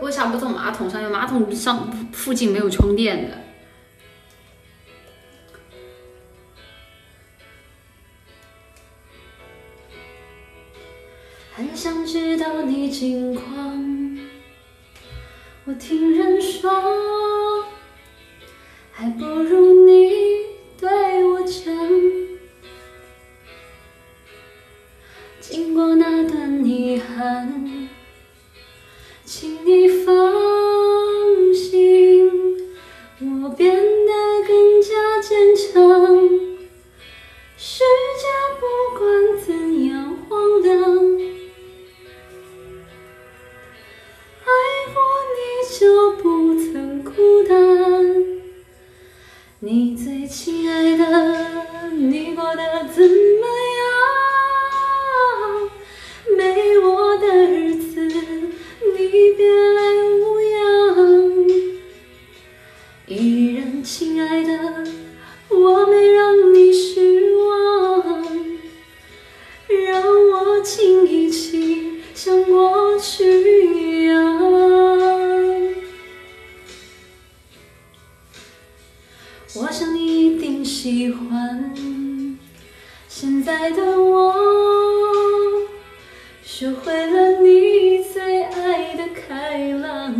[0.00, 1.00] 为啥不坐马桶上？
[1.00, 3.38] 因为马桶上附近没有充电的。
[11.54, 14.18] 很想知道你近况，
[15.64, 16.70] 我听人说，
[18.92, 19.77] 还不如
[29.30, 30.14] 请你放
[31.52, 32.30] 心，
[33.20, 34.10] 我变得
[34.46, 35.86] 更加坚强。
[37.58, 37.84] 世
[38.16, 38.24] 界
[38.58, 38.64] 不
[38.98, 40.80] 管怎样荒凉。
[44.44, 44.48] 爱
[44.94, 44.96] 过
[45.36, 45.38] 你
[45.78, 47.52] 就不曾孤单。
[49.58, 51.04] 你最亲爱的，
[63.90, 64.84] 亲爱的，
[65.48, 68.22] 我没让你失望。
[69.86, 73.24] 让我亲一亲，像过去
[73.72, 74.42] 一样。
[79.54, 81.74] 我想你一定喜欢
[83.08, 84.34] 现在的我，
[86.44, 90.14] 学会了你最爱的开朗。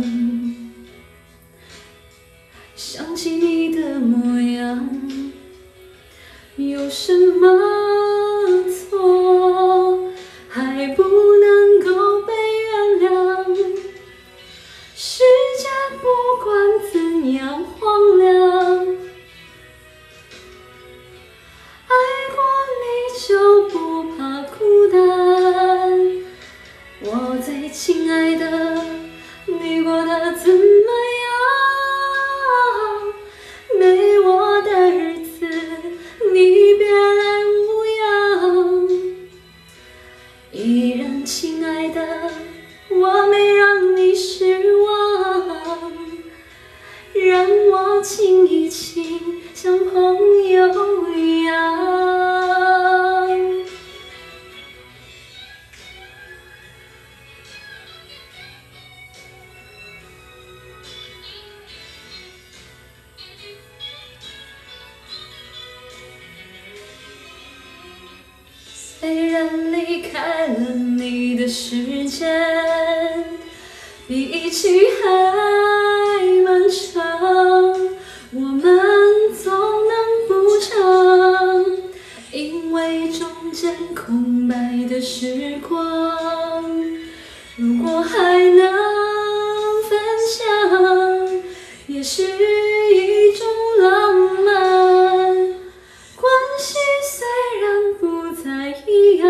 [48.01, 49.93] 亲一亲，像朋
[50.49, 51.77] 友一样。
[68.71, 73.39] 虽然离开了你的时间
[74.07, 74.67] 比一起
[75.01, 75.78] 还
[92.11, 93.45] 是一种
[93.77, 94.49] 浪漫。
[96.15, 97.27] 关系虽
[97.61, 99.27] 然不再一样，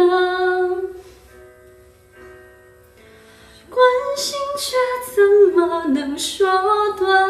[3.70, 3.78] 关
[4.16, 4.78] 心却
[5.14, 5.22] 怎
[5.54, 6.48] 么能说
[6.98, 7.30] 断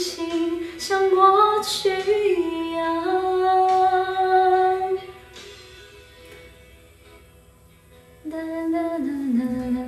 [0.00, 3.04] 一亲，像过去一样。
[8.30, 8.38] 哒
[8.72, 9.38] 哒哒哒
[9.76, 9.84] 哒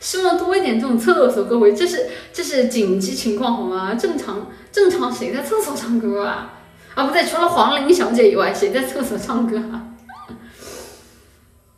[0.00, 3.94] 希望多一点这种厕所歌，这是这是紧急情况好吗？
[3.94, 6.54] 正常正常谁在厕所唱歌啊？
[6.94, 9.95] 啊不对，除了黄龄小姐以外，谁在厕所唱歌啊？